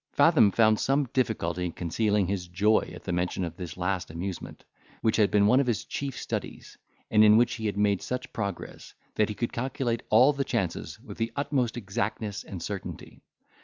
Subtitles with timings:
[0.13, 4.63] Fathom found some difficulty in concealing his joy at the mention of this last amusement,
[5.03, 6.75] which had been one of his chief studies,
[7.11, 10.99] and in which he had made such progress, that he could calculate all the chances
[11.01, 13.21] with the utmost exactness and certainty.